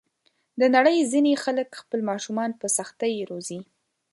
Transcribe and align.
د 0.59 0.61
نړۍ 0.75 0.97
ځینې 1.11 1.33
خلک 1.43 1.69
خپل 1.81 1.99
ماشومان 2.09 2.51
په 2.59 2.67
سختۍ 2.77 3.13
روزي. 3.29 3.59